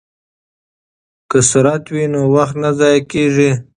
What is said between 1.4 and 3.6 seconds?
سرعت وي نو وخت نه ضایع کیږي.